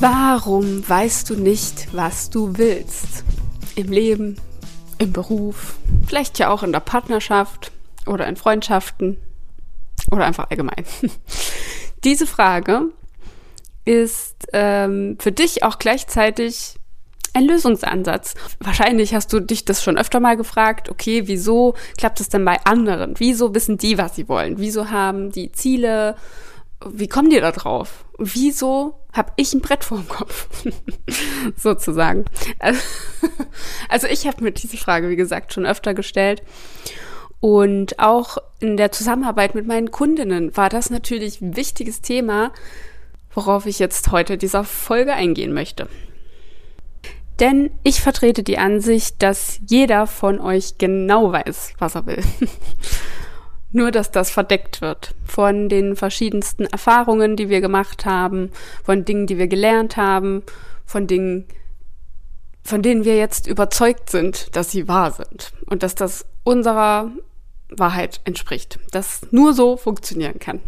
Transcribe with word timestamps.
Warum 0.00 0.88
weißt 0.88 1.30
du 1.30 1.36
nicht, 1.36 1.94
was 1.94 2.28
du 2.28 2.58
willst? 2.58 3.24
Im 3.76 3.90
Leben, 3.90 4.36
im 4.98 5.12
Beruf, 5.12 5.76
vielleicht 6.06 6.38
ja 6.38 6.50
auch 6.50 6.62
in 6.62 6.72
der 6.72 6.80
Partnerschaft 6.80 7.72
oder 8.06 8.26
in 8.26 8.36
Freundschaften 8.36 9.16
oder 10.10 10.24
einfach 10.26 10.50
allgemein. 10.50 10.84
Diese 12.04 12.26
Frage 12.26 12.90
ist 13.84 14.48
ähm, 14.52 15.16
für 15.20 15.32
dich 15.32 15.62
auch 15.62 15.78
gleichzeitig 15.78 16.74
ein 17.32 17.44
Lösungsansatz. 17.44 18.34
Wahrscheinlich 18.60 19.14
hast 19.14 19.32
du 19.32 19.40
dich 19.40 19.64
das 19.64 19.82
schon 19.82 19.98
öfter 19.98 20.20
mal 20.20 20.36
gefragt, 20.36 20.88
okay, 20.88 21.26
wieso 21.26 21.74
klappt 21.98 22.20
es 22.20 22.28
denn 22.28 22.44
bei 22.44 22.58
anderen? 22.64 23.14
Wieso 23.18 23.54
wissen 23.54 23.78
die, 23.78 23.98
was 23.98 24.14
sie 24.14 24.28
wollen? 24.28 24.58
Wieso 24.58 24.90
haben 24.90 25.30
die 25.32 25.50
Ziele? 25.52 26.16
Wie 26.92 27.08
kommen 27.08 27.30
die 27.30 27.40
da 27.40 27.52
drauf? 27.52 28.04
Wieso 28.18 28.98
habe 29.12 29.32
ich 29.36 29.54
ein 29.54 29.60
Brett 29.60 29.84
vorm 29.84 30.08
Kopf? 30.08 30.48
Sozusagen. 31.56 32.24
Also 33.88 34.06
ich 34.10 34.26
habe 34.26 34.42
mir 34.42 34.52
diese 34.52 34.76
Frage, 34.76 35.08
wie 35.08 35.16
gesagt, 35.16 35.52
schon 35.52 35.66
öfter 35.66 35.94
gestellt. 35.94 36.42
Und 37.40 37.98
auch 37.98 38.38
in 38.60 38.76
der 38.76 38.90
Zusammenarbeit 38.90 39.54
mit 39.54 39.66
meinen 39.66 39.90
Kundinnen 39.90 40.56
war 40.56 40.68
das 40.68 40.90
natürlich 40.90 41.40
ein 41.40 41.56
wichtiges 41.56 42.00
Thema, 42.00 42.52
worauf 43.34 43.66
ich 43.66 43.78
jetzt 43.78 44.10
heute 44.12 44.38
dieser 44.38 44.64
Folge 44.64 45.12
eingehen 45.12 45.52
möchte. 45.52 45.88
Denn 47.40 47.70
ich 47.82 48.00
vertrete 48.00 48.42
die 48.42 48.58
Ansicht, 48.58 49.22
dass 49.22 49.60
jeder 49.68 50.06
von 50.06 50.40
euch 50.40 50.78
genau 50.78 51.32
weiß, 51.32 51.74
was 51.78 51.96
er 51.96 52.06
will. 52.06 52.22
Nur, 53.74 53.90
dass 53.90 54.12
das 54.12 54.30
verdeckt 54.30 54.80
wird 54.80 55.16
von 55.24 55.68
den 55.68 55.96
verschiedensten 55.96 56.64
Erfahrungen, 56.64 57.34
die 57.34 57.48
wir 57.48 57.60
gemacht 57.60 58.06
haben, 58.06 58.52
von 58.84 59.04
Dingen, 59.04 59.26
die 59.26 59.36
wir 59.36 59.48
gelernt 59.48 59.96
haben, 59.96 60.44
von 60.86 61.08
Dingen, 61.08 61.44
von 62.62 62.82
denen 62.82 63.04
wir 63.04 63.16
jetzt 63.16 63.48
überzeugt 63.48 64.10
sind, 64.10 64.54
dass 64.54 64.70
sie 64.70 64.86
wahr 64.86 65.10
sind 65.10 65.52
und 65.66 65.82
dass 65.82 65.96
das 65.96 66.24
unserer 66.44 67.10
Wahrheit 67.68 68.20
entspricht, 68.22 68.78
dass 68.92 69.22
nur 69.32 69.54
so 69.54 69.76
funktionieren 69.76 70.38
kann. 70.38 70.60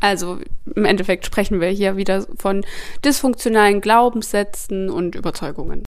Also 0.00 0.38
im 0.76 0.84
Endeffekt 0.84 1.26
sprechen 1.26 1.60
wir 1.60 1.70
hier 1.70 1.96
wieder 1.96 2.24
von 2.38 2.64
dysfunktionalen 3.04 3.80
Glaubenssätzen 3.80 4.90
und 4.90 5.16
Überzeugungen. 5.16 5.82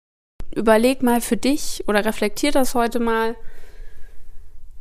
Überleg 0.55 1.03
mal 1.03 1.19
für 1.19 1.37
dich 1.37 1.83
oder 1.87 2.05
reflektier 2.05 2.53
das 2.53 2.73
heute 2.73 3.01
mal. 3.01 3.35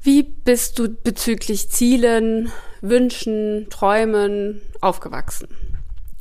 Wie 0.03 0.23
bist 0.23 0.79
du 0.79 0.89
bezüglich 0.89 1.69
Zielen, 1.69 2.51
Wünschen, 2.81 3.67
Träumen 3.69 4.63
aufgewachsen? 4.81 5.49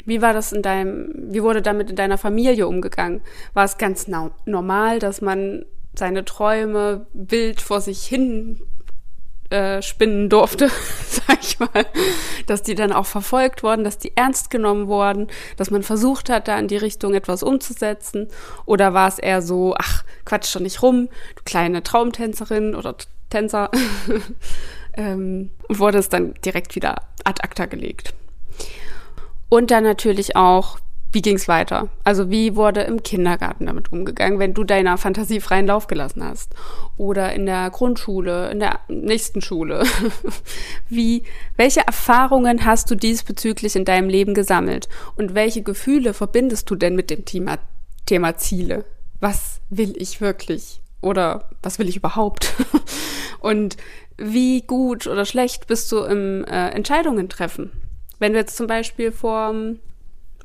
Wie 0.05 0.21
war 0.21 0.33
das 0.33 0.51
in 0.51 0.61
deinem, 0.61 1.13
wie 1.15 1.43
wurde 1.43 1.61
damit 1.61 1.89
in 1.89 1.95
deiner 1.95 2.17
Familie 2.17 2.67
umgegangen? 2.67 3.21
War 3.53 3.63
es 3.63 3.77
ganz 3.77 4.07
normal, 4.45 4.99
dass 4.99 5.21
man 5.21 5.63
seine 5.97 6.25
Träume 6.25 7.07
wild 7.13 7.61
vor 7.61 7.79
sich 7.79 8.03
hin 8.05 8.59
äh, 9.49 9.81
spinnen 9.81 10.29
durfte, 10.29 10.69
sag 11.07 11.39
ich 11.41 11.57
mal, 11.59 11.85
dass 12.47 12.61
die 12.61 12.75
dann 12.75 12.91
auch 12.91 13.05
verfolgt 13.05 13.63
wurden, 13.63 13.85
dass 13.85 13.97
die 13.97 14.15
ernst 14.17 14.49
genommen 14.49 14.87
wurden, 14.87 15.27
dass 15.55 15.71
man 15.71 15.83
versucht 15.83 16.29
hat, 16.29 16.49
da 16.49 16.59
in 16.59 16.67
die 16.67 16.77
Richtung 16.77 17.13
etwas 17.13 17.43
umzusetzen? 17.43 18.27
Oder 18.65 18.93
war 18.93 19.07
es 19.07 19.19
eher 19.19 19.41
so, 19.41 19.73
ach, 19.77 20.03
quatsch 20.25 20.53
doch 20.53 20.59
nicht 20.59 20.81
rum, 20.81 21.07
du 21.35 21.43
kleine 21.45 21.81
Traumtänzerin 21.81 22.75
oder 22.75 22.95
Tänzer, 23.29 23.69
ähm, 24.93 25.51
und 25.67 25.79
wurde 25.79 25.97
es 25.97 26.09
dann 26.09 26.33
direkt 26.45 26.75
wieder 26.75 26.95
ad 27.23 27.41
acta 27.43 27.65
gelegt. 27.65 28.13
Und 29.49 29.71
dann 29.71 29.83
natürlich 29.83 30.35
auch, 30.35 30.79
wie 31.11 31.23
ging 31.23 31.37
es 31.37 31.47
weiter? 31.47 31.89
Also 32.03 32.29
wie 32.29 32.55
wurde 32.55 32.81
im 32.81 33.01
Kindergarten 33.01 33.65
damit 33.65 33.91
umgegangen, 33.91 34.37
wenn 34.37 34.53
du 34.53 34.63
deiner 34.63 34.97
Fantasie 34.97 35.39
freien 35.39 35.65
Lauf 35.65 35.87
gelassen 35.87 36.23
hast? 36.23 36.53
Oder 36.97 37.33
in 37.33 37.47
der 37.47 37.71
Grundschule, 37.71 38.51
in 38.51 38.59
der 38.59 38.79
nächsten 38.87 39.41
Schule? 39.41 39.83
wie, 40.89 41.23
welche 41.57 41.81
Erfahrungen 41.81 42.63
hast 42.63 42.91
du 42.91 42.95
diesbezüglich 42.95 43.75
in 43.75 43.85
deinem 43.85 44.07
Leben 44.07 44.35
gesammelt? 44.35 44.87
Und 45.15 45.33
welche 45.33 45.63
Gefühle 45.63 46.13
verbindest 46.13 46.69
du 46.69 46.75
denn 46.75 46.95
mit 46.95 47.09
dem 47.09 47.25
Thema, 47.25 47.57
Thema 48.05 48.37
Ziele? 48.37 48.85
Was 49.19 49.61
will 49.69 49.95
ich 49.97 50.21
wirklich? 50.21 50.79
Oder 51.01 51.49
was 51.63 51.79
will 51.79 51.89
ich 51.89 51.97
überhaupt? 51.97 52.53
Und 53.39 53.77
wie 54.17 54.61
gut 54.61 55.07
oder 55.07 55.25
schlecht 55.25 55.67
bist 55.67 55.91
du 55.91 55.99
im 55.99 56.43
äh, 56.45 56.69
Entscheidungen 56.69 57.29
treffen? 57.29 57.71
Wenn 58.19 58.33
du 58.33 58.39
jetzt 58.39 58.57
zum 58.57 58.67
Beispiel 58.67 59.11
vor 59.11 59.53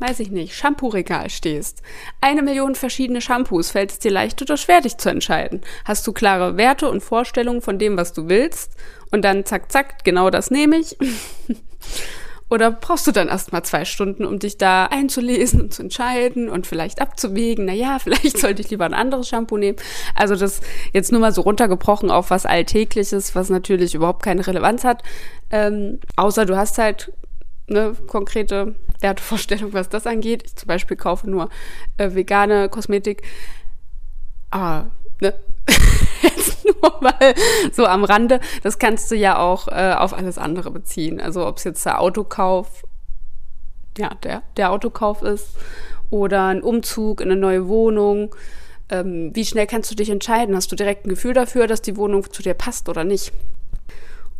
weiß 0.00 0.20
ich 0.20 0.30
nicht, 0.30 0.54
Shampoo-Regal 0.54 1.30
stehst. 1.30 1.82
Eine 2.20 2.42
Million 2.42 2.74
verschiedene 2.74 3.20
Shampoos, 3.20 3.70
fällt 3.70 3.92
es 3.92 3.98
dir 3.98 4.10
leicht 4.10 4.42
oder 4.42 4.56
schwer, 4.56 4.80
dich 4.80 4.96
zu 4.96 5.08
entscheiden? 5.08 5.60
Hast 5.84 6.06
du 6.06 6.12
klare 6.12 6.56
Werte 6.56 6.90
und 6.90 7.02
Vorstellungen 7.02 7.62
von 7.62 7.78
dem, 7.78 7.96
was 7.96 8.12
du 8.12 8.28
willst? 8.28 8.72
Und 9.12 9.22
dann 9.22 9.44
zack, 9.44 9.70
zack, 9.70 10.04
genau 10.04 10.30
das 10.30 10.50
nehme 10.50 10.76
ich? 10.76 10.96
Oder 12.54 12.70
brauchst 12.70 13.04
du 13.08 13.10
dann 13.10 13.26
erstmal 13.26 13.64
zwei 13.64 13.84
Stunden, 13.84 14.24
um 14.24 14.38
dich 14.38 14.58
da 14.58 14.86
einzulesen 14.86 15.60
und 15.60 15.74
zu 15.74 15.82
entscheiden 15.82 16.48
und 16.48 16.68
vielleicht 16.68 17.00
abzuwägen, 17.00 17.64
naja, 17.64 17.98
vielleicht 18.02 18.38
sollte 18.38 18.62
ich 18.62 18.70
lieber 18.70 18.84
ein 18.84 18.94
anderes 18.94 19.28
Shampoo 19.28 19.58
nehmen. 19.58 19.76
Also 20.14 20.36
das 20.36 20.60
jetzt 20.92 21.10
nur 21.10 21.20
mal 21.20 21.32
so 21.32 21.40
runtergebrochen 21.40 22.12
auf 22.12 22.30
was 22.30 22.46
Alltägliches, 22.46 23.34
was 23.34 23.50
natürlich 23.50 23.96
überhaupt 23.96 24.22
keine 24.22 24.46
Relevanz 24.46 24.84
hat. 24.84 25.02
Ähm, 25.50 25.98
außer 26.14 26.46
du 26.46 26.56
hast 26.56 26.78
halt 26.78 27.12
eine 27.68 27.94
konkrete 28.06 28.76
Wertevorstellung, 29.00 29.72
was 29.72 29.88
das 29.88 30.06
angeht. 30.06 30.44
Ich 30.46 30.54
zum 30.54 30.68
Beispiel 30.68 30.96
kaufe 30.96 31.28
nur 31.28 31.50
äh, 31.98 32.14
vegane 32.14 32.68
Kosmetik. 32.68 33.22
Aber, 34.50 34.92
ne? 35.20 35.34
Jetzt 36.24 36.64
nur 36.82 37.00
mal 37.00 37.34
so 37.72 37.86
am 37.86 38.04
Rande. 38.04 38.40
Das 38.62 38.78
kannst 38.78 39.10
du 39.10 39.16
ja 39.16 39.38
auch 39.38 39.68
äh, 39.68 39.94
auf 39.96 40.14
alles 40.14 40.38
andere 40.38 40.70
beziehen. 40.70 41.20
Also 41.20 41.46
ob 41.46 41.58
es 41.58 41.64
jetzt 41.64 41.84
der 41.84 42.00
Autokauf, 42.00 42.82
ja, 43.98 44.10
der, 44.22 44.42
der 44.56 44.72
Autokauf 44.72 45.22
ist 45.22 45.48
oder 46.10 46.46
ein 46.46 46.62
Umzug 46.62 47.20
in 47.20 47.30
eine 47.30 47.40
neue 47.40 47.68
Wohnung. 47.68 48.34
Ähm, 48.90 49.30
wie 49.34 49.44
schnell 49.44 49.66
kannst 49.66 49.90
du 49.90 49.94
dich 49.94 50.10
entscheiden? 50.10 50.56
Hast 50.56 50.70
du 50.72 50.76
direkt 50.76 51.06
ein 51.06 51.10
Gefühl 51.10 51.34
dafür, 51.34 51.66
dass 51.66 51.82
die 51.82 51.96
Wohnung 51.96 52.30
zu 52.32 52.42
dir 52.42 52.54
passt 52.54 52.88
oder 52.88 53.04
nicht? 53.04 53.32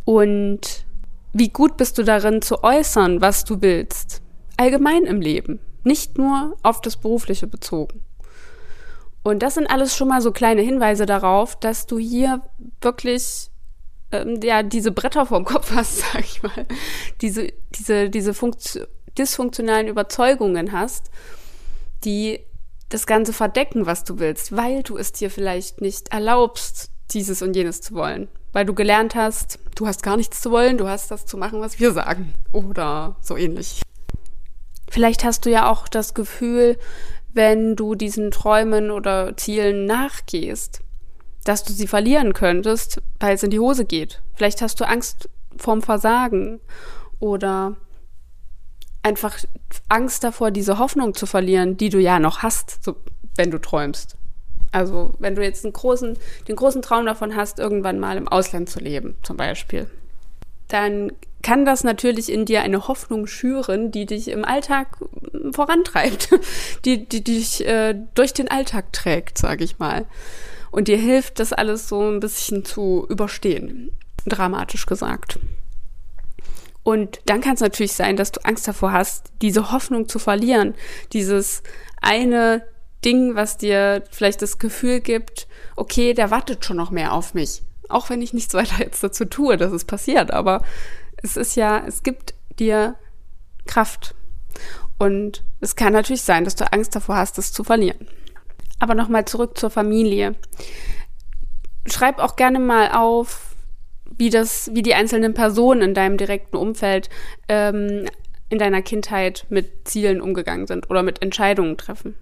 Und 0.05 0.84
wie 1.33 1.49
gut 1.49 1.77
bist 1.77 1.99
du 1.99 2.03
darin 2.03 2.43
zu 2.43 2.62
äußern, 2.62 3.21
was 3.21 3.44
du 3.44 3.61
willst? 3.62 4.23
Allgemein 4.56 5.05
im 5.05 5.21
Leben, 5.21 5.59
nicht 5.83 6.17
nur 6.17 6.56
auf 6.62 6.81
das 6.81 6.97
Berufliche 6.97 7.47
bezogen. 7.47 8.03
Und 9.25 9.43
das 9.43 9.55
sind 9.55 9.67
alles 9.67 9.97
schon 9.97 10.09
mal 10.09 10.21
so 10.21 10.31
kleine 10.31 10.61
Hinweise 10.61 11.07
darauf, 11.07 11.57
dass 11.59 11.87
du 11.87 11.99
hier 11.99 12.43
wirklich 12.81 13.51
ähm, 14.12 14.39
ja 14.43 14.62
diese 14.62 14.93
Bretter 14.93 15.27
vorm 15.27 15.45
Kopf 15.45 15.73
hast, 15.75 15.99
sag 16.12 16.21
ich 16.21 16.43
mal, 16.43 16.67
diese 17.21 17.53
diese 17.75 18.11
diese 18.11 18.35
Funktio 18.35 18.85
dysfunktionalen 19.19 19.89
Überzeugungen 19.89 20.73
hast, 20.73 21.11
die 22.05 22.41
das 22.89 23.07
Ganze 23.07 23.33
verdecken, 23.33 23.87
was 23.87 24.05
du 24.05 24.19
willst, 24.19 24.57
weil 24.57 24.83
du 24.83 24.97
es 24.99 25.12
dir 25.12 25.31
vielleicht 25.31 25.81
nicht 25.81 26.12
erlaubst, 26.12 26.91
dieses 27.11 27.41
und 27.41 27.55
jenes 27.55 27.81
zu 27.81 27.95
wollen, 27.95 28.29
weil 28.53 28.65
du 28.65 28.75
gelernt 28.75 29.15
hast, 29.15 29.59
du 29.77 29.87
hast 29.87 30.03
gar 30.03 30.17
nichts 30.17 30.41
zu 30.41 30.51
wollen, 30.51 30.79
du 30.79 30.89
hast 30.89 31.11
das 31.11 31.27
zu 31.27 31.37
machen, 31.37 31.61
was 31.61 31.79
wir 31.79 31.93
sagen. 31.93 32.35
Oder 32.53 33.17
so 33.21 33.37
ähnlich. 33.37 33.83
Vielleicht 34.91 35.25
hast 35.25 35.47
du 35.47 35.51
ja 35.51 35.71
auch 35.71 35.89
das 35.89 36.15
Gefühl, 36.15 36.77
wenn 37.34 37.77
du 37.77 37.95
diesen 37.95 38.31
Träumen 38.31 38.91
oder 38.91 39.37
Zielen 39.37 39.87
nachgehst, 39.87 40.81
dass 41.45 41.62
du 41.62 41.72
sie 41.72 41.87
verlieren 41.87 42.33
könntest, 42.33 43.03
weil 43.21 43.34
es 43.34 43.43
in 43.43 43.50
die 43.50 43.61
Hose 43.61 43.84
geht. 43.84 44.22
Vielleicht 44.34 44.62
hast 44.62 44.81
du 44.81 44.89
Angst 44.89 45.28
vorm 45.56 45.83
Versagen 45.83 46.61
oder 47.21 47.77
einfach 49.03 49.37
Angst 49.88 50.25
davor, 50.25 50.50
diese 50.50 50.79
Hoffnung 50.79 51.14
zu 51.14 51.26
verlieren, 51.26 51.76
die 51.76 51.91
du 51.91 51.99
ja 51.99 52.19
noch 52.19 52.43
hast, 52.43 52.82
so, 52.82 52.97
wenn 53.37 53.50
du 53.50 53.61
träumst. 53.61 54.17
Also 54.73 55.14
wenn 55.19 55.35
du 55.35 55.43
jetzt 55.44 55.64
einen 55.64 55.73
großen, 55.73 56.17
den 56.49 56.56
großen 56.56 56.82
Traum 56.82 57.06
davon 57.06 57.37
hast, 57.37 57.59
irgendwann 57.59 58.00
mal 58.00 58.17
im 58.17 58.26
Ausland 58.26 58.69
zu 58.69 58.81
leben, 58.81 59.17
zum 59.23 59.37
Beispiel, 59.37 59.88
dann 60.69 61.12
kann 61.44 61.64
das 61.64 61.85
natürlich 61.85 62.32
in 62.32 62.46
dir 62.46 62.62
eine 62.62 62.88
Hoffnung 62.88 63.29
schüren, 63.29 63.93
die 63.93 64.06
dich 64.06 64.29
im 64.29 64.44
Alltag 64.44 64.96
vorantreibt, 65.52 66.31
die, 66.85 67.06
die 67.06 67.23
dich 67.23 67.64
äh, 67.67 67.94
durch 68.14 68.32
den 68.32 68.50
Alltag 68.50 68.93
trägt, 68.93 69.38
sage 69.38 69.62
ich 69.62 69.79
mal. 69.79 70.06
Und 70.73 70.88
dir 70.88 70.96
hilft, 70.96 71.38
das 71.38 71.52
alles 71.52 71.88
so 71.88 72.00
ein 72.00 72.19
bisschen 72.19 72.64
zu 72.64 73.06
überstehen, 73.08 73.93
dramatisch 74.26 74.87
gesagt. 74.87 75.38
Und 76.82 77.20
dann 77.26 77.41
kann 77.41 77.55
es 77.55 77.61
natürlich 77.61 77.93
sein, 77.93 78.17
dass 78.17 78.32
du 78.32 78.44
Angst 78.44 78.67
davor 78.67 78.93
hast, 78.93 79.31
diese 79.40 79.70
Hoffnung 79.70 80.08
zu 80.08 80.19
verlieren, 80.19 80.75
dieses 81.12 81.62
eine 82.00 82.67
Ding, 83.05 83.35
was 83.35 83.58
dir 83.58 84.02
vielleicht 84.11 84.43
das 84.43 84.58
Gefühl 84.58 85.00
gibt, 85.00 85.47
okay, 85.76 86.14
der 86.14 86.31
wartet 86.31 86.64
schon 86.64 86.76
noch 86.76 86.90
mehr 86.90 87.12
auf 87.12 87.35
mich. 87.35 87.62
Auch 87.88 88.08
wenn 88.11 88.23
ich 88.23 88.32
nichts 88.32 88.55
weiter 88.55 88.81
jetzt 88.81 89.05
dazu 89.05 89.26
tue, 89.26 89.56
dass 89.56 89.73
es 89.73 89.85
passiert. 89.85 90.31
Aber 90.31 90.62
es 91.25 91.37
ist 91.37 91.56
ja, 91.56 91.82
es 91.87 92.03
gibt 92.03 92.35
dir 92.59 92.94
Kraft. 93.67 94.15
Und 94.99 95.43
es 95.61 95.75
kann 95.75 95.93
natürlich 95.93 96.23
sein, 96.23 96.44
dass 96.44 96.55
du 96.55 96.71
Angst 96.71 96.94
davor 96.94 97.17
hast, 97.17 97.38
es 97.38 97.53
zu 97.53 97.65
verlieren. 97.65 98.06
Aber 98.79 98.94
nochmal 98.94 99.25
zurück 99.25 99.59
zur 99.59 99.71
Familie. 99.71 100.37
Schreib 101.87 102.19
auch 102.19 102.37
gerne 102.37 102.61
mal 102.61 102.93
auf, 102.93 103.56
wie 104.17 104.31
das, 104.31 104.71
wie 104.75 104.82
die 104.82 104.94
einzelnen 104.94 105.35
Personen 105.35 105.82
in 105.82 105.94
deinem 105.94 106.19
direkten 106.19 106.56
Umfeld 106.56 107.09
ähm, 107.49 108.06
in 108.50 108.59
deiner 108.59 108.82
Kindheit 108.82 109.47
mit 109.49 109.88
Zielen 109.88 110.21
umgegangen 110.21 110.67
sind 110.67 110.91
oder 110.91 111.03
mit 111.03 111.23
Entscheidungen 111.23 111.76
treffen. 111.76 112.15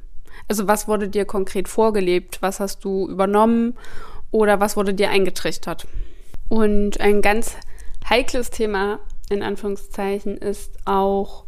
Also 0.48 0.68
was 0.68 0.88
wurde 0.88 1.08
dir 1.08 1.24
konkret 1.24 1.68
vorgelebt? 1.68 2.40
Was 2.40 2.60
hast 2.60 2.84
du 2.84 3.08
übernommen 3.08 3.76
oder 4.30 4.60
was 4.60 4.76
wurde 4.76 4.94
dir 4.94 5.10
eingetrichtert? 5.10 5.86
Und 6.48 7.00
ein 7.00 7.20
ganz 7.20 7.56
heikles 8.08 8.50
Thema 8.50 9.00
in 9.30 9.42
Anführungszeichen 9.42 10.36
ist 10.36 10.76
auch 10.84 11.44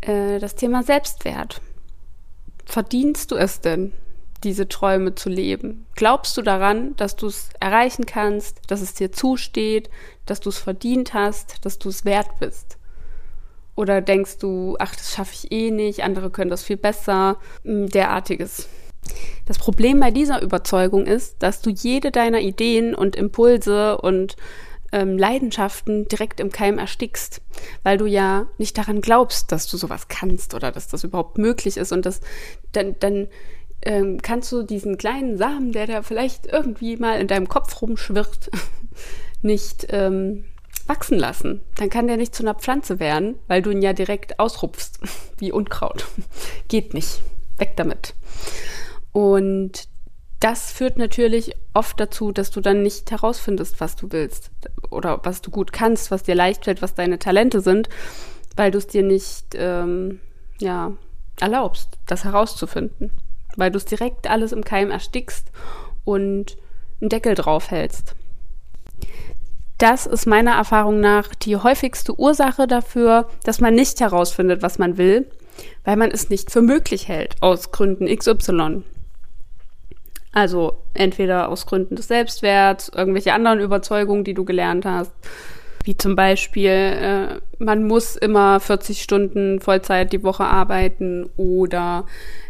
äh, 0.00 0.38
das 0.38 0.54
Thema 0.54 0.82
Selbstwert. 0.82 1.60
Verdienst 2.64 3.30
du 3.30 3.36
es 3.36 3.60
denn, 3.60 3.92
diese 4.44 4.68
Träume 4.68 5.14
zu 5.14 5.28
leben? 5.28 5.86
Glaubst 5.94 6.36
du 6.36 6.42
daran, 6.42 6.94
dass 6.96 7.16
du 7.16 7.26
es 7.26 7.48
erreichen 7.60 8.06
kannst, 8.06 8.60
dass 8.68 8.80
es 8.80 8.94
dir 8.94 9.12
zusteht, 9.12 9.90
dass 10.26 10.40
du 10.40 10.50
es 10.50 10.58
verdient 10.58 11.14
hast, 11.14 11.64
dass 11.64 11.78
du 11.78 11.88
es 11.88 12.04
wert 12.04 12.38
bist? 12.38 12.78
Oder 13.76 14.00
denkst 14.00 14.38
du, 14.38 14.76
ach, 14.78 14.94
das 14.94 15.12
schaffe 15.12 15.32
ich 15.34 15.52
eh 15.52 15.70
nicht, 15.70 16.04
andere 16.04 16.30
können 16.30 16.50
das 16.50 16.62
viel 16.62 16.76
besser, 16.76 17.38
hm, 17.64 17.88
derartiges. 17.88 18.68
Das 19.46 19.58
Problem 19.58 20.00
bei 20.00 20.10
dieser 20.10 20.40
Überzeugung 20.40 21.06
ist, 21.06 21.42
dass 21.42 21.60
du 21.60 21.70
jede 21.70 22.10
deiner 22.10 22.40
Ideen 22.40 22.94
und 22.94 23.16
Impulse 23.16 23.98
und 23.98 24.36
ähm, 24.94 25.18
Leidenschaften 25.18 26.06
direkt 26.06 26.38
im 26.38 26.52
Keim 26.52 26.78
erstickst, 26.78 27.42
weil 27.82 27.98
du 27.98 28.06
ja 28.06 28.46
nicht 28.58 28.78
daran 28.78 29.00
glaubst, 29.00 29.50
dass 29.50 29.66
du 29.66 29.76
sowas 29.76 30.06
kannst 30.06 30.54
oder 30.54 30.70
dass 30.70 30.86
das 30.86 31.02
überhaupt 31.02 31.36
möglich 31.36 31.76
ist 31.76 31.90
und 31.90 32.06
das 32.06 32.20
dann, 32.70 32.94
dann 33.00 33.26
ähm, 33.82 34.22
kannst 34.22 34.52
du 34.52 34.62
diesen 34.62 34.96
kleinen 34.96 35.36
Samen, 35.36 35.72
der 35.72 35.88
da 35.88 36.02
vielleicht 36.02 36.46
irgendwie 36.46 36.96
mal 36.96 37.20
in 37.20 37.26
deinem 37.26 37.48
Kopf 37.48 37.82
rumschwirrt, 37.82 38.50
nicht 39.42 39.88
ähm, 39.90 40.44
wachsen 40.86 41.18
lassen. 41.18 41.60
Dann 41.74 41.90
kann 41.90 42.06
der 42.06 42.16
nicht 42.16 42.34
zu 42.34 42.44
einer 42.44 42.54
Pflanze 42.54 43.00
werden, 43.00 43.34
weil 43.48 43.62
du 43.62 43.70
ihn 43.70 43.82
ja 43.82 43.94
direkt 43.94 44.38
ausrupfst, 44.38 45.00
wie 45.38 45.50
Unkraut. 45.50 46.06
Geht 46.68 46.94
nicht. 46.94 47.20
Weg 47.58 47.76
damit. 47.76 48.14
Und 49.10 49.88
das 50.40 50.72
führt 50.72 50.98
natürlich 50.98 51.54
oft 51.72 51.98
dazu, 51.98 52.32
dass 52.32 52.50
du 52.50 52.60
dann 52.60 52.82
nicht 52.82 53.10
herausfindest, 53.10 53.80
was 53.80 53.96
du 53.96 54.12
willst 54.12 54.50
oder 54.90 55.20
was 55.24 55.40
du 55.40 55.50
gut 55.50 55.72
kannst, 55.72 56.10
was 56.10 56.22
dir 56.22 56.34
leicht 56.34 56.64
fällt, 56.64 56.82
was 56.82 56.94
deine 56.94 57.18
Talente 57.18 57.60
sind, 57.60 57.88
weil 58.56 58.70
du 58.70 58.78
es 58.78 58.86
dir 58.86 59.02
nicht 59.02 59.54
ähm, 59.54 60.20
ja, 60.58 60.92
erlaubst, 61.40 61.98
das 62.06 62.24
herauszufinden, 62.24 63.10
weil 63.56 63.70
du 63.70 63.78
es 63.78 63.84
direkt 63.84 64.28
alles 64.28 64.52
im 64.52 64.64
Keim 64.64 64.90
erstickst 64.90 65.50
und 66.04 66.56
einen 67.00 67.08
Deckel 67.08 67.34
drauf 67.34 67.70
hältst. 67.70 68.14
Das 69.78 70.06
ist 70.06 70.26
meiner 70.26 70.52
Erfahrung 70.52 71.00
nach 71.00 71.34
die 71.34 71.56
häufigste 71.56 72.18
Ursache 72.18 72.68
dafür, 72.68 73.28
dass 73.42 73.60
man 73.60 73.74
nicht 73.74 74.00
herausfindet, 74.00 74.62
was 74.62 74.78
man 74.78 74.98
will, 74.98 75.26
weil 75.84 75.96
man 75.96 76.10
es 76.10 76.30
nicht 76.30 76.50
für 76.50 76.62
möglich 76.62 77.08
hält, 77.08 77.34
aus 77.40 77.72
Gründen 77.72 78.06
XY. 78.06 78.84
Also 80.34 80.78
entweder 80.94 81.48
aus 81.48 81.64
Gründen 81.64 81.94
des 81.94 82.08
Selbstwerts, 82.08 82.90
irgendwelche 82.94 83.32
anderen 83.32 83.60
Überzeugungen, 83.60 84.24
die 84.24 84.34
du 84.34 84.44
gelernt 84.44 84.84
hast, 84.84 85.12
wie 85.84 85.96
zum 85.96 86.16
Beispiel, 86.16 86.70
äh, 86.70 87.40
man 87.58 87.86
muss 87.86 88.16
immer 88.16 88.58
40 88.58 89.00
Stunden 89.00 89.60
Vollzeit 89.60 90.12
die 90.12 90.24
Woche 90.24 90.44
arbeiten 90.44 91.30
oder 91.36 92.06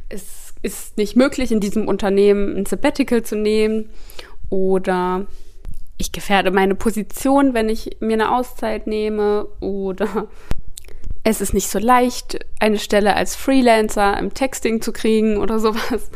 es 0.09 0.55
ist 0.63 0.97
nicht 0.97 1.15
möglich, 1.15 1.53
in 1.53 1.61
diesem 1.61 1.87
Unternehmen 1.87 2.57
ein 2.57 2.65
Sabbatical 2.65 3.23
zu 3.23 3.37
nehmen 3.37 3.91
oder 4.49 5.27
ich 5.99 6.11
gefährde 6.11 6.53
meine 6.53 6.75
Position, 6.75 7.53
wenn 7.53 7.69
ich 7.69 7.99
mir 8.01 8.15
eine 8.15 8.35
Auszeit 8.35 8.87
nehme 8.87 9.47
oder 9.61 10.29
es 11.27 11.41
ist 11.41 11.55
nicht 11.55 11.71
so 11.71 11.79
leicht, 11.79 12.39
eine 12.61 12.79
Stelle 12.79 13.17
als 13.17 13.35
Freelancer 13.35 14.19
im 14.19 14.35
Texting 14.35 14.83
zu 14.83 14.93
kriegen 14.93 15.39
oder 15.39 15.59
sowas. 15.59 16.11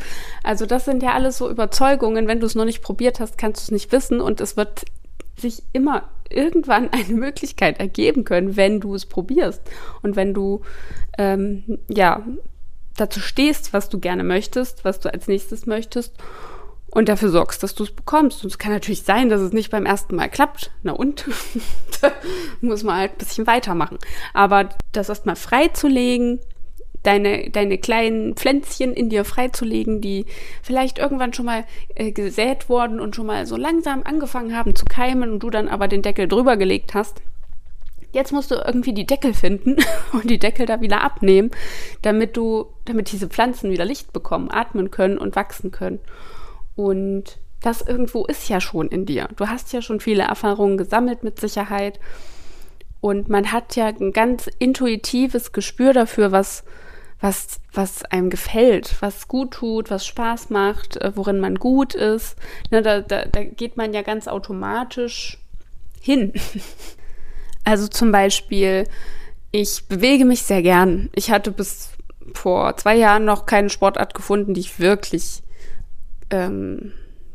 Also 0.45 0.67
das 0.67 0.85
sind 0.85 1.03
ja 1.03 1.15
alles 1.15 1.39
so 1.39 1.51
Überzeugungen. 1.51 2.29
Wenn 2.29 2.41
du 2.41 2.47
es 2.47 2.55
noch 2.55 2.67
nicht 2.67 2.83
probiert 2.83 3.19
hast, 3.19 3.39
kannst 3.39 3.63
du 3.63 3.65
es 3.65 3.71
nicht 3.71 3.91
wissen 3.91 4.21
und 4.21 4.41
es 4.41 4.57
wird 4.57 4.85
sich 5.37 5.63
immer 5.73 6.11
irgendwann 6.29 6.89
eine 6.93 7.15
Möglichkeit 7.15 7.81
ergeben 7.81 8.25
können, 8.25 8.57
wenn 8.57 8.81
du 8.81 8.95
es 8.95 9.07
probierst 9.07 9.63
und 10.03 10.15
wenn 10.15 10.35
du 10.35 10.61
ähm, 11.17 11.79
ja 11.89 12.23
dazu 12.97 13.21
stehst, 13.21 13.73
was 13.73 13.89
du 13.89 13.99
gerne 14.01 14.25
möchtest, 14.25 14.85
was 14.85 15.01
du 15.01 15.13
als 15.13 15.27
nächstes 15.27 15.67
möchtest 15.67 16.15
und 16.91 17.09
dafür 17.09 17.29
sorgst, 17.29 17.63
dass 17.63 17.75
du 17.75 17.85
es 17.85 17.93
bekommst. 17.93 18.43
Und 18.43 18.51
es 18.51 18.59
kann 18.59 18.73
natürlich 18.73 19.03
sein, 19.03 19.29
dass 19.29 19.41
es 19.41 19.53
nicht 19.53 19.71
beim 19.71 19.87
ersten 19.87 20.17
Mal 20.17 20.29
klappt. 20.29 20.71
Na 20.83 20.93
und? 20.93 21.25
da 22.01 22.13
muss 22.61 22.83
man 22.83 22.97
halt 22.97 23.13
ein 23.13 23.19
bisschen 23.19 23.47
weitermachen. 23.47 23.99
Aber 24.33 24.71
das 24.93 25.09
erstmal 25.09 25.37
freizulegen, 25.37 26.41
deine, 27.03 27.51
deine 27.51 27.79
kleinen 27.79 28.35
Pflänzchen 28.35 28.93
in 28.93 29.11
dir 29.11 29.25
freizulegen, 29.25 30.01
die 30.01 30.27
vielleicht 30.63 30.99
irgendwann 30.99 31.33
schon 31.33 31.47
mal 31.47 31.65
äh, 31.95 32.13
gesät 32.13 32.69
wurden 32.69 33.01
und 33.01 33.15
schon 33.15 33.27
mal 33.27 33.47
so 33.47 33.57
langsam 33.57 34.03
angefangen 34.05 34.57
haben 34.57 34.75
zu 34.75 34.85
keimen 34.85 35.31
und 35.31 35.43
du 35.43 35.51
dann 35.51 35.69
aber 35.69 35.89
den 35.89 36.03
Deckel 36.03 36.27
drüber 36.27 36.57
gelegt 36.57 36.95
hast. 36.95 37.21
Jetzt 38.13 38.33
musst 38.33 38.51
du 38.51 38.55
irgendwie 38.55 38.95
die 38.95 39.07
Deckel 39.07 39.35
finden 39.35 39.77
und 40.13 40.31
die 40.31 40.39
Deckel 40.39 40.65
da 40.65 40.81
wieder 40.81 41.03
abnehmen, 41.03 41.51
damit 42.01 42.37
du, 42.37 42.67
damit 42.87 43.13
diese 43.13 43.29
Pflanzen 43.29 43.71
wieder 43.71 43.85
Licht 43.85 44.13
bekommen, 44.13 44.51
atmen 44.51 44.91
können 44.91 45.19
und 45.19 45.37
wachsen 45.37 45.71
können. 45.71 46.01
Und 46.79 47.41
das 47.61 47.83
irgendwo 47.83 48.25
ist 48.25 48.49
ja 48.49 48.61
schon 48.61 48.87
in 48.87 49.05
dir. 49.05 49.29
Du 49.35 49.49
hast 49.49 49.73
ja 49.73 49.83
schon 49.83 49.99
viele 49.99 50.23
Erfahrungen 50.23 50.79
gesammelt 50.79 51.25
mit 51.25 51.41
Sicherheit. 51.41 51.99
Und 53.01 53.29
man 53.29 53.51
hat 53.51 53.75
ja 53.75 53.89
ein 53.89 54.13
ganz 54.13 54.49
intuitives 54.61 55.51
Gespür 55.51 55.93
dafür, 55.93 56.31
was, 56.31 56.63
was, 57.21 57.59
was 57.73 58.05
einem 58.05 58.31
gefällt, 58.31 58.95
was 59.01 59.27
gut 59.27 59.55
tut, 59.55 59.91
was 59.91 60.07
Spaß 60.07 60.51
macht, 60.51 60.99
äh, 60.99 61.11
worin 61.17 61.41
man 61.41 61.57
gut 61.57 61.97
ist. 61.97 62.37
Ne, 62.71 62.81
da, 62.81 63.01
da, 63.01 63.25
da 63.25 63.43
geht 63.43 63.77
man 63.77 63.93
ja 63.93 64.03
ganz 64.03 64.29
automatisch 64.29 65.39
hin. 66.01 66.33
Also 67.65 67.87
zum 67.87 68.13
Beispiel, 68.13 68.85
ich 69.51 69.89
bewege 69.89 70.25
mich 70.25 70.45
sehr 70.45 70.63
gern. 70.63 71.11
Ich 71.15 71.31
hatte 71.31 71.53
bis 71.53 71.91
vor 72.33 72.75
zwei 72.79 72.97
Jahren 72.97 73.27
noch 73.27 73.45
keine 73.45 73.69
Sportart 73.69 74.15
gefunden, 74.15 74.55
die 74.55 74.61
ich 74.61 74.81
wirklich 74.81 75.43
ähm, 76.31 76.93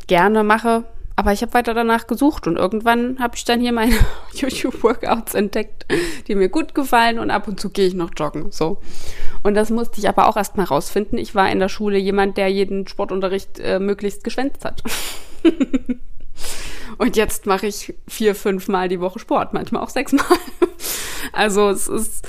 gerne 0.08 0.44
mache. 0.44 0.86
Aber 1.16 1.32
ich 1.32 1.44
habe 1.44 1.54
weiter 1.54 1.76
danach 1.76 2.08
gesucht 2.08 2.48
und 2.48 2.58
irgendwann 2.58 3.20
habe 3.20 3.36
ich 3.36 3.46
dann 3.46 3.60
hier 3.60 3.72
meine 3.72 3.94
YouTube-Workouts 4.34 5.36
entdeckt, 5.36 5.86
die 6.28 6.34
mir 6.34 6.50
gut 6.50 6.74
gefallen 6.74 7.20
und 7.20 7.30
ab 7.30 7.48
und 7.48 7.60
zu 7.60 7.70
gehe 7.70 7.86
ich 7.86 7.94
noch 7.94 8.12
joggen. 8.18 8.52
So. 8.52 8.82
Und 9.44 9.54
das 9.54 9.70
musste 9.70 10.00
ich 10.00 10.10
aber 10.10 10.28
auch 10.28 10.38
erstmal 10.38 10.66
rausfinden. 10.66 11.20
Ich 11.20 11.36
war 11.36 11.52
in 11.52 11.60
der 11.60 11.70
Schule 11.70 12.00
jemand, 12.00 12.38
der 12.38 12.48
jeden 12.48 12.88
Sportunterricht 12.88 13.60
äh, 13.60 13.78
möglichst 13.78 14.24
geschwänzt 14.24 14.66
hat. 14.66 14.82
und 16.98 17.16
jetzt 17.16 17.46
mache 17.46 17.68
ich 17.68 17.94
vier, 18.08 18.34
fünf 18.34 18.68
Mal 18.68 18.90
die 18.90 19.00
Woche 19.00 19.20
Sport, 19.20 19.54
manchmal 19.54 19.84
auch 19.84 19.90
sechs 19.90 20.14
Mal. 20.14 20.26
also 21.32 21.70
es 21.70 21.88
ist, 21.88 22.28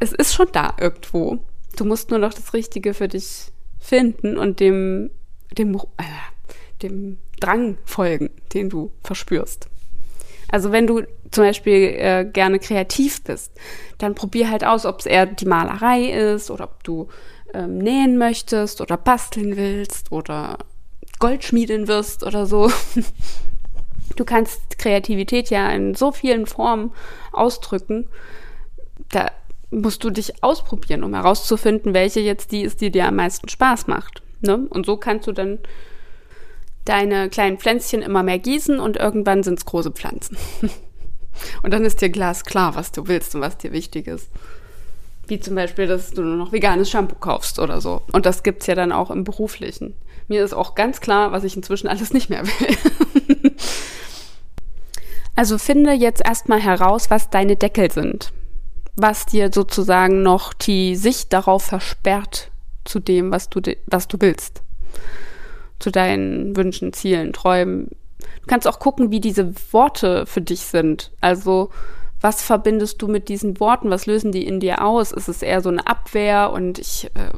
es 0.00 0.12
ist 0.12 0.34
schon 0.34 0.48
da 0.52 0.74
irgendwo. 0.78 1.38
Du 1.76 1.86
musst 1.86 2.10
nur 2.10 2.18
noch 2.18 2.34
das 2.34 2.52
Richtige 2.52 2.92
für 2.92 3.08
dich 3.08 3.52
finden 3.78 4.36
und 4.36 4.60
dem 4.60 5.10
dem, 5.58 5.76
äh, 5.76 6.82
dem 6.82 7.18
Drang 7.40 7.78
folgen, 7.84 8.30
den 8.54 8.70
du 8.70 8.92
verspürst. 9.02 9.68
Also 10.48 10.70
wenn 10.70 10.86
du 10.86 11.02
zum 11.30 11.44
Beispiel 11.44 11.94
äh, 11.96 12.28
gerne 12.30 12.58
kreativ 12.58 13.24
bist, 13.24 13.52
dann 13.98 14.14
probier 14.14 14.50
halt 14.50 14.64
aus, 14.64 14.84
ob 14.84 15.00
es 15.00 15.06
eher 15.06 15.26
die 15.26 15.46
Malerei 15.46 16.10
ist 16.10 16.50
oder 16.50 16.64
ob 16.64 16.84
du 16.84 17.08
ähm, 17.54 17.78
nähen 17.78 18.18
möchtest 18.18 18.80
oder 18.80 18.96
basteln 18.96 19.56
willst 19.56 20.12
oder 20.12 20.58
Goldschmiedin 21.18 21.88
wirst 21.88 22.22
oder 22.22 22.46
so. 22.46 22.70
Du 24.16 24.26
kannst 24.26 24.78
Kreativität 24.78 25.48
ja 25.48 25.70
in 25.70 25.94
so 25.94 26.12
vielen 26.12 26.44
Formen 26.44 26.92
ausdrücken. 27.32 28.08
Da 29.08 29.30
musst 29.70 30.04
du 30.04 30.10
dich 30.10 30.42
ausprobieren, 30.42 31.02
um 31.02 31.14
herauszufinden, 31.14 31.94
welche 31.94 32.20
jetzt 32.20 32.52
die 32.52 32.60
ist, 32.60 32.82
die 32.82 32.90
dir 32.90 33.08
am 33.08 33.16
meisten 33.16 33.48
Spaß 33.48 33.86
macht. 33.86 34.22
Ne? 34.42 34.66
Und 34.68 34.86
so 34.86 34.96
kannst 34.96 35.26
du 35.26 35.32
dann 35.32 35.58
deine 36.84 37.28
kleinen 37.28 37.58
Pflänzchen 37.58 38.02
immer 38.02 38.22
mehr 38.22 38.38
gießen 38.38 38.80
und 38.80 38.96
irgendwann 38.96 39.42
sind 39.42 39.58
es 39.58 39.64
große 39.64 39.92
Pflanzen. 39.92 40.36
und 41.62 41.72
dann 41.72 41.84
ist 41.84 42.00
dir 42.00 42.10
glasklar, 42.10 42.74
was 42.74 42.92
du 42.92 43.06
willst 43.06 43.34
und 43.34 43.40
was 43.40 43.56
dir 43.56 43.72
wichtig 43.72 44.08
ist. 44.08 44.28
Wie 45.28 45.38
zum 45.38 45.54
Beispiel, 45.54 45.86
dass 45.86 46.10
du 46.10 46.22
nur 46.22 46.36
noch 46.36 46.52
veganes 46.52 46.90
Shampoo 46.90 47.14
kaufst 47.16 47.58
oder 47.60 47.80
so. 47.80 48.02
Und 48.12 48.26
das 48.26 48.42
gibt 48.42 48.62
es 48.62 48.66
ja 48.66 48.74
dann 48.74 48.92
auch 48.92 49.10
im 49.10 49.24
Beruflichen. 49.24 49.94
Mir 50.26 50.44
ist 50.44 50.54
auch 50.54 50.74
ganz 50.74 51.00
klar, 51.00 51.30
was 51.32 51.44
ich 51.44 51.56
inzwischen 51.56 51.88
alles 51.88 52.12
nicht 52.12 52.28
mehr 52.28 52.44
will. 52.44 52.76
also 55.36 55.58
finde 55.58 55.92
jetzt 55.92 56.22
erstmal 56.24 56.60
heraus, 56.60 57.10
was 57.10 57.30
deine 57.30 57.56
Deckel 57.56 57.90
sind. 57.90 58.32
was 58.94 59.24
dir 59.24 59.50
sozusagen 59.52 60.22
noch 60.22 60.52
die 60.52 60.96
Sicht 60.96 61.32
darauf 61.32 61.62
versperrt 61.62 62.51
zu 62.84 63.00
dem, 63.00 63.30
was 63.30 63.48
du, 63.48 63.60
was 63.86 64.08
du 64.08 64.18
willst. 64.20 64.62
Zu 65.78 65.90
deinen 65.90 66.56
Wünschen, 66.56 66.92
Zielen, 66.92 67.32
Träumen. 67.32 67.88
Du 68.18 68.46
kannst 68.46 68.68
auch 68.68 68.78
gucken, 68.78 69.10
wie 69.10 69.20
diese 69.20 69.52
Worte 69.72 70.26
für 70.26 70.40
dich 70.40 70.60
sind. 70.60 71.10
Also, 71.20 71.70
was 72.22 72.40
verbindest 72.40 73.02
du 73.02 73.08
mit 73.08 73.28
diesen 73.28 73.58
Worten? 73.58 73.90
Was 73.90 74.06
lösen 74.06 74.30
die 74.30 74.46
in 74.46 74.60
dir 74.60 74.84
aus? 74.84 75.10
Ist 75.10 75.28
es 75.28 75.42
eher 75.42 75.60
so 75.60 75.68
eine 75.68 75.84
Abwehr 75.88 76.52
und 76.52 76.78
ich, 76.78 77.10
äh, 77.14 77.30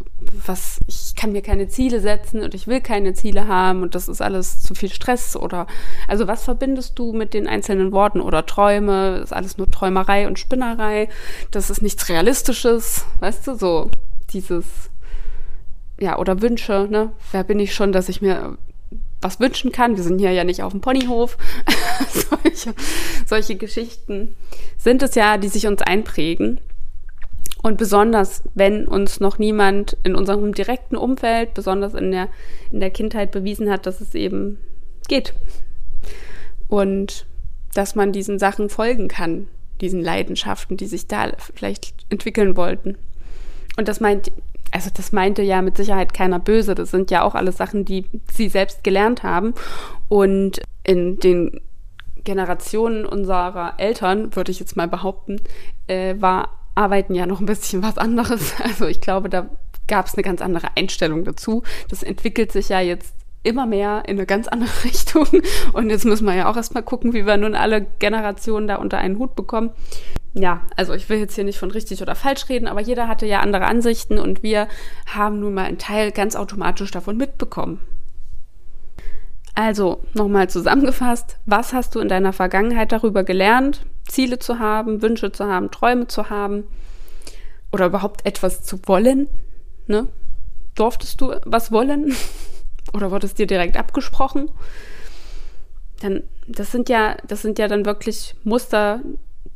was, 0.46 0.78
ich 0.86 1.14
kann 1.16 1.32
mir 1.32 1.40
keine 1.40 1.68
Ziele 1.68 2.00
setzen 2.00 2.42
und 2.42 2.54
ich 2.54 2.66
will 2.66 2.82
keine 2.82 3.14
Ziele 3.14 3.48
haben 3.48 3.82
und 3.82 3.94
das 3.94 4.08
ist 4.08 4.20
alles 4.20 4.60
zu 4.60 4.74
viel 4.74 4.90
Stress 4.90 5.36
oder, 5.36 5.66
also 6.06 6.28
was 6.28 6.44
verbindest 6.44 6.98
du 6.98 7.14
mit 7.14 7.32
den 7.32 7.48
einzelnen 7.48 7.92
Worten 7.92 8.20
oder 8.20 8.44
Träume? 8.44 9.20
Ist 9.22 9.32
alles 9.32 9.56
nur 9.56 9.70
Träumerei 9.70 10.26
und 10.26 10.38
Spinnerei. 10.38 11.08
Das 11.50 11.70
ist 11.70 11.80
nichts 11.80 12.10
Realistisches, 12.10 13.06
weißt 13.20 13.46
du, 13.46 13.54
so 13.54 13.90
dieses, 14.34 14.66
ja, 15.98 16.18
oder 16.18 16.42
Wünsche, 16.42 16.88
ne? 16.90 17.12
Wer 17.32 17.44
bin 17.44 17.60
ich 17.60 17.74
schon, 17.74 17.92
dass 17.92 18.08
ich 18.08 18.20
mir 18.20 18.56
was 19.24 19.40
wünschen 19.40 19.72
kann. 19.72 19.96
Wir 19.96 20.04
sind 20.04 20.18
hier 20.18 20.32
ja 20.32 20.44
nicht 20.44 20.62
auf 20.62 20.72
dem 20.72 20.82
Ponyhof. 20.82 21.38
solche, 22.30 22.74
solche 23.26 23.56
Geschichten 23.56 24.36
sind 24.76 25.02
es 25.02 25.14
ja, 25.14 25.38
die 25.38 25.48
sich 25.48 25.66
uns 25.66 25.82
einprägen. 25.82 26.60
Und 27.62 27.78
besonders, 27.78 28.42
wenn 28.54 28.86
uns 28.86 29.20
noch 29.20 29.38
niemand 29.38 29.96
in 30.02 30.14
unserem 30.14 30.52
direkten 30.52 30.96
Umfeld, 30.96 31.54
besonders 31.54 31.94
in 31.94 32.10
der, 32.10 32.28
in 32.70 32.80
der 32.80 32.90
Kindheit 32.90 33.30
bewiesen 33.30 33.70
hat, 33.70 33.86
dass 33.86 34.02
es 34.02 34.14
eben 34.14 34.58
geht. 35.08 35.32
Und 36.68 37.24
dass 37.72 37.94
man 37.94 38.12
diesen 38.12 38.38
Sachen 38.38 38.68
folgen 38.68 39.08
kann, 39.08 39.48
diesen 39.80 40.02
Leidenschaften, 40.02 40.76
die 40.76 40.86
sich 40.86 41.06
da 41.06 41.32
vielleicht 41.38 41.94
entwickeln 42.10 42.58
wollten. 42.58 42.98
Und 43.78 43.88
das 43.88 44.00
meint 44.00 44.30
also 44.74 44.90
das 44.92 45.12
meinte 45.12 45.42
ja 45.42 45.62
mit 45.62 45.76
Sicherheit 45.76 46.12
keiner 46.12 46.40
böse. 46.40 46.74
Das 46.74 46.90
sind 46.90 47.12
ja 47.12 47.22
auch 47.22 47.36
alles 47.36 47.56
Sachen, 47.56 47.84
die 47.84 48.06
sie 48.32 48.48
selbst 48.48 48.82
gelernt 48.82 49.22
haben. 49.22 49.54
Und 50.08 50.60
in 50.82 51.18
den 51.20 51.60
Generationen 52.24 53.06
unserer 53.06 53.74
Eltern, 53.78 54.34
würde 54.34 54.50
ich 54.50 54.58
jetzt 54.58 54.76
mal 54.76 54.88
behaupten, 54.88 55.40
äh, 55.86 56.16
war 56.18 56.48
Arbeiten 56.74 57.14
ja 57.14 57.24
noch 57.26 57.38
ein 57.38 57.46
bisschen 57.46 57.84
was 57.84 57.98
anderes. 57.98 58.54
Also 58.64 58.86
ich 58.86 59.00
glaube, 59.00 59.28
da 59.28 59.48
gab 59.86 60.06
es 60.06 60.14
eine 60.14 60.24
ganz 60.24 60.42
andere 60.42 60.76
Einstellung 60.76 61.24
dazu. 61.24 61.62
Das 61.88 62.02
entwickelt 62.02 62.50
sich 62.50 62.68
ja 62.70 62.80
jetzt 62.80 63.14
immer 63.44 63.66
mehr 63.66 64.02
in 64.08 64.16
eine 64.16 64.26
ganz 64.26 64.48
andere 64.48 64.72
Richtung. 64.84 65.28
Und 65.72 65.90
jetzt 65.90 66.04
müssen 66.04 66.24
wir 66.24 66.34
ja 66.34 66.50
auch 66.50 66.56
erstmal 66.56 66.82
gucken, 66.82 67.12
wie 67.12 67.26
wir 67.26 67.36
nun 67.36 67.54
alle 67.54 67.86
Generationen 68.00 68.66
da 68.66 68.76
unter 68.76 68.98
einen 68.98 69.18
Hut 69.20 69.36
bekommen 69.36 69.70
ja, 70.34 70.62
also 70.76 70.92
ich 70.94 71.08
will 71.08 71.18
jetzt 71.18 71.36
hier 71.36 71.44
nicht 71.44 71.58
von 71.58 71.70
richtig 71.70 72.02
oder 72.02 72.16
falsch 72.16 72.48
reden, 72.48 72.66
aber 72.66 72.80
jeder 72.80 73.06
hatte 73.06 73.24
ja 73.24 73.40
andere 73.40 73.66
Ansichten 73.66 74.18
und 74.18 74.42
wir 74.42 74.66
haben 75.06 75.38
nun 75.38 75.54
mal 75.54 75.64
einen 75.64 75.78
Teil 75.78 76.10
ganz 76.10 76.34
automatisch 76.34 76.90
davon 76.90 77.16
mitbekommen. 77.16 77.80
Also 79.54 80.02
nochmal 80.12 80.50
zusammengefasst, 80.50 81.38
was 81.46 81.72
hast 81.72 81.94
du 81.94 82.00
in 82.00 82.08
deiner 82.08 82.32
Vergangenheit 82.32 82.90
darüber 82.90 83.22
gelernt, 83.22 83.86
Ziele 84.08 84.40
zu 84.40 84.58
haben, 84.58 85.00
Wünsche 85.00 85.30
zu 85.30 85.46
haben, 85.46 85.70
Träume 85.70 86.08
zu 86.08 86.28
haben 86.28 86.64
oder 87.72 87.86
überhaupt 87.86 88.26
etwas 88.26 88.64
zu 88.64 88.80
wollen? 88.86 89.28
Ne? 89.86 90.08
Durftest 90.74 91.20
du 91.20 91.34
was 91.44 91.70
wollen 91.70 92.12
oder 92.92 93.12
wurde 93.12 93.26
es 93.26 93.34
dir 93.34 93.46
direkt 93.46 93.76
abgesprochen? 93.76 94.50
Dann, 96.00 96.24
das 96.48 96.72
sind 96.72 96.88
ja, 96.88 97.16
das 97.28 97.42
sind 97.42 97.60
ja 97.60 97.68
dann 97.68 97.86
wirklich 97.86 98.34
Muster, 98.42 99.00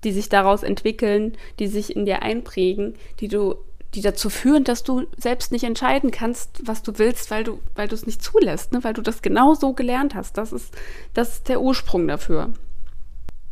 die 0.04 0.12
sich 0.12 0.28
daraus 0.28 0.62
entwickeln, 0.62 1.36
die 1.58 1.66
sich 1.66 1.94
in 1.96 2.04
dir 2.04 2.22
einprägen, 2.22 2.94
die 3.20 3.28
du 3.28 3.56
die 3.94 4.02
dazu 4.02 4.28
führen, 4.28 4.64
dass 4.64 4.82
du 4.82 5.06
selbst 5.16 5.50
nicht 5.50 5.64
entscheiden 5.64 6.10
kannst, 6.10 6.60
was 6.66 6.82
du 6.82 6.98
willst, 6.98 7.30
weil 7.30 7.44
du, 7.44 7.60
weil 7.74 7.88
du 7.88 7.94
es 7.94 8.06
nicht 8.06 8.22
zulässt, 8.22 8.72
ne? 8.72 8.84
weil 8.84 8.92
du 8.92 9.00
das 9.00 9.22
genau 9.22 9.54
so 9.54 9.72
gelernt 9.72 10.14
hast. 10.14 10.36
Das 10.36 10.52
ist, 10.52 10.76
das 11.14 11.34
ist 11.34 11.48
der 11.48 11.62
Ursprung 11.62 12.06
dafür. 12.06 12.52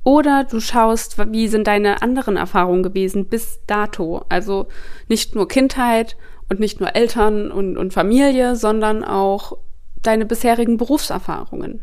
Oder 0.05 0.45
du 0.45 0.61
schaust, 0.61 1.17
wie 1.33 1.49
sind 1.49 1.67
deine 1.67 2.03
anderen 2.03 2.37
Erfahrungen 2.37 2.83
gewesen 2.83 3.27
bis 3.27 3.61
dato. 3.67 4.25
Also 4.29 4.67
nicht 5.09 5.35
nur 5.35 5.49
Kindheit 5.49 6.17
und 6.49 6.61
nicht 6.61 6.81
nur 6.81 6.95
Eltern 6.95 7.51
und, 7.51 7.77
und 7.77 7.93
Familie, 7.95 8.57
sondern 8.57 9.05
auch 9.05 9.57
deine 10.03 10.27
bisherigen 10.27 10.77
Berufserfahrungen 10.77 11.83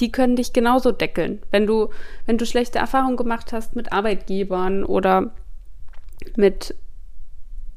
die 0.00 0.12
können 0.12 0.36
dich 0.36 0.52
genauso 0.52 0.92
deckeln. 0.92 1.42
Wenn 1.50 1.66
du, 1.66 1.90
wenn 2.26 2.38
du 2.38 2.46
schlechte 2.46 2.78
Erfahrungen 2.78 3.16
gemacht 3.16 3.52
hast 3.52 3.76
mit 3.76 3.92
Arbeitgebern 3.92 4.84
oder 4.84 5.32
mit 6.36 6.74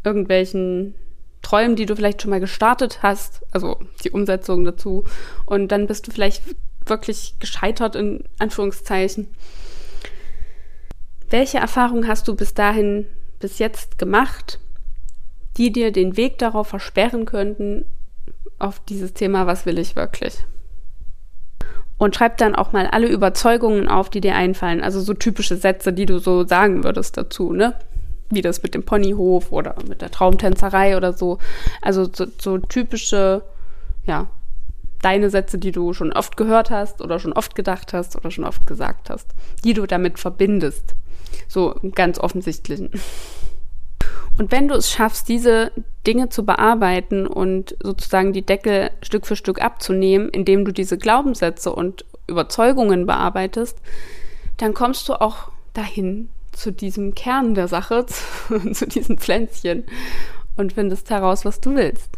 irgendwelchen 0.04 0.96
Träumen, 1.42 1.76
die 1.76 1.86
du 1.86 1.96
vielleicht 1.96 2.22
schon 2.22 2.32
mal 2.32 2.40
gestartet 2.40 3.04
hast, 3.04 3.44
also 3.52 3.80
die 4.04 4.12
Umsetzung 4.12 4.64
dazu, 4.66 5.04
und 5.46 5.70
dann 5.70 5.88
bist 5.88 6.08
du 6.08 6.12
vielleicht 6.12 6.44
wirklich 6.86 7.36
gescheitert 7.40 7.96
in 7.96 8.24
Anführungszeichen. 8.40 9.28
Welche 11.30 11.58
Erfahrungen 11.58 12.08
hast 12.08 12.28
du 12.28 12.36
bis 12.36 12.54
dahin, 12.54 13.08
bis 13.40 13.60
jetzt 13.60 13.98
gemacht, 13.98 14.60
die 15.58 15.72
dir 15.72 15.92
den 15.92 16.18
Weg 16.18 16.38
darauf 16.38 16.68
versperren 16.68 17.26
könnten, 17.26 17.86
auf 18.58 18.80
dieses 18.80 19.14
Thema, 19.14 19.48
was 19.48 19.66
will 19.66 19.80
ich 19.80 19.96
wirklich? 19.96 20.46
Und 21.98 22.16
schreib 22.16 22.38
dann 22.38 22.56
auch 22.56 22.72
mal 22.72 22.88
alle 22.88 23.08
Überzeugungen 23.08 23.88
auf, 23.88 24.10
die 24.10 24.22
dir 24.22 24.36
einfallen. 24.36 24.82
Also 24.82 25.00
so 25.02 25.14
typische 25.14 25.56
Sätze, 25.56 25.94
die 25.94 26.06
du 26.06 26.20
so 26.20 26.46
sagen 26.46 26.84
würdest 26.84 27.18
dazu, 27.18 27.54
ne? 27.54 27.74
Wie 28.30 28.42
das 28.42 28.64
mit 28.64 28.74
dem 28.74 28.84
Ponyhof 28.84 29.52
oder 29.52 29.76
mit 29.88 30.02
der 30.02 30.12
Traumtänzerei 30.12 30.98
oder 30.98 31.14
so. 31.14 31.38
Also 31.82 32.10
so, 32.12 32.26
so 32.40 32.58
typische, 32.58 33.44
ja, 34.06 34.28
deine 35.02 35.30
Sätze, 35.30 35.58
die 35.58 35.72
du 35.72 35.94
schon 35.94 36.12
oft 36.12 36.36
gehört 36.36 36.72
hast 36.72 37.02
oder 37.02 37.20
schon 37.20 37.34
oft 37.34 37.56
gedacht 37.56 37.94
hast 37.94 38.16
oder 38.16 38.32
schon 38.32 38.44
oft 38.44 38.66
gesagt 38.66 39.10
hast, 39.10 39.28
die 39.64 39.74
du 39.74 39.86
damit 39.86 40.20
verbindest. 40.20 40.96
So 41.48 41.80
ganz 41.94 42.20
offensichtlichen. 42.20 42.90
Und 44.38 44.52
wenn 44.52 44.68
du 44.68 44.76
es 44.76 44.92
schaffst, 44.92 45.30
diese 45.30 45.72
Dinge 46.06 46.30
zu 46.30 46.46
bearbeiten 46.46 47.26
und 47.26 47.76
sozusagen 47.82 48.34
die 48.34 48.46
Deckel 48.46 48.92
Stück 49.02 49.26
für 49.26 49.36
Stück 49.36 49.62
abzunehmen, 49.62 50.30
indem 50.30 50.66
du 50.66 50.74
diese 50.74 50.98
Glaubenssätze 50.98 51.74
und 51.74 52.06
Überzeugungen 52.28 53.06
bearbeitest, 53.06 53.78
dann 54.58 54.74
kommst 54.74 55.08
du 55.08 55.14
auch 55.22 55.52
dahin 55.74 56.30
zu 56.52 56.72
diesem 56.72 57.16
Kern 57.16 57.56
der 57.56 57.68
Sache, 57.68 58.06
zu, 58.48 58.72
zu 58.72 58.88
diesen 58.88 59.18
Pflänzchen 59.18 59.86
und 60.58 60.74
findest 60.74 61.10
heraus, 61.10 61.46
was 61.46 61.62
du 61.62 61.76
willst. 61.76 62.10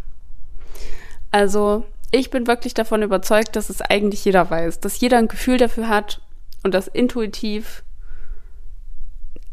Also 1.31 1.85
ich 2.11 2.29
bin 2.29 2.47
wirklich 2.47 2.73
davon 2.73 3.03
überzeugt, 3.03 3.55
dass 3.55 3.69
es 3.69 3.81
eigentlich 3.81 4.23
jeder 4.25 4.49
weiß, 4.49 4.79
dass 4.79 4.99
jeder 4.99 5.17
ein 5.17 5.27
Gefühl 5.27 5.57
dafür 5.57 5.89
hat 5.89 6.21
und 6.63 6.73
das 6.73 6.87
intuitiv 6.87 7.83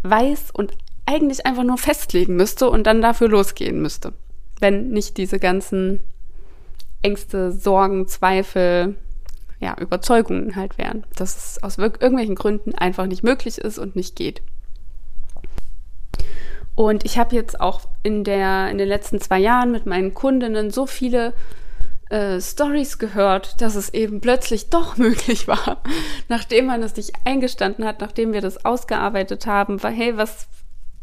weiß 0.03 0.51
und 0.53 0.73
eigentlich 1.07 1.47
einfach 1.47 1.65
nur 1.65 1.79
festlegen 1.79 2.37
müsste 2.37 2.69
und 2.69 2.87
dann 2.87 3.03
dafür 3.03 3.29
losgehen 3.29 3.81
müsste. 3.81 4.13
Wenn 4.61 4.91
nicht 4.91 5.17
diese 5.17 5.39
ganzen 5.39 6.01
Ängste, 7.03 7.53
Sorgen, 7.53 8.09
Zweifel, 8.09 8.97
ja, 9.61 9.77
Überzeugungen 9.79 10.57
halt 10.57 10.79
wären, 10.79 11.05
dass 11.17 11.37
es 11.37 11.63
aus 11.63 11.79
irgendwelchen 11.79 12.35
Gründen 12.35 12.75
einfach 12.75 13.07
nicht 13.07 13.23
möglich 13.23 13.59
ist 13.59 13.79
und 13.79 13.97
nicht 13.97 14.17
geht. 14.17 14.43
Und 16.75 17.05
ich 17.05 17.19
habe 17.19 17.37
jetzt 17.37 17.61
auch 17.61 17.83
in, 18.03 18.25
der, 18.25 18.69
in 18.71 18.79
den 18.79 18.89
letzten 18.89 19.21
zwei 19.21 19.39
Jahren 19.39 19.71
mit 19.71 19.87
meinen 19.87 20.13
Kundinnen 20.13 20.71
so 20.71 20.87
viele 20.87 21.33
äh, 22.11 22.41
Stories 22.41 22.99
gehört, 22.99 23.61
dass 23.61 23.77
es 23.77 23.95
eben 23.95 24.21
plötzlich 24.21 24.71
doch 24.71 24.97
möglich 24.99 25.47
war, 25.47 25.83
nachdem 26.29 26.67
man 26.67 26.83
es 26.83 26.95
sich 26.95 27.13
eingestanden 27.25 27.85
hat, 27.85 28.01
nachdem 28.01 28.33
wir 28.33 28.41
das 28.41 28.65
ausgearbeitet 28.65 29.47
haben, 29.47 29.83
war, 29.83 29.91
hey, 29.91 30.17
was, 30.17 30.49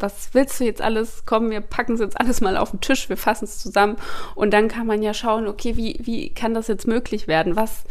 was 0.02 0.30
willst 0.34 0.60
du 0.60 0.66
jetzt 0.66 0.82
alles? 0.82 1.24
Komm, 1.26 1.50
wir 1.50 1.62
packen 1.62 1.94
es 1.94 2.00
jetzt 2.00 2.20
alles 2.20 2.42
mal 2.42 2.58
auf 2.58 2.72
den 2.72 2.82
Tisch, 2.82 3.10
wir 3.10 3.18
fassen 3.18 3.46
es 3.46 3.60
zusammen 3.60 3.98
und 4.36 4.52
dann 4.52 4.68
kann 4.68 4.88
man 4.88 5.02
ja 5.02 5.14
schauen, 5.14 5.48
okay, 5.48 5.78
wie, 5.78 6.00
wie 6.04 6.30
kann 6.30 6.54
das 6.54 6.68
jetzt 6.68 6.88
möglich 6.88 7.28
werden? 7.28 7.56
Was 7.56 7.84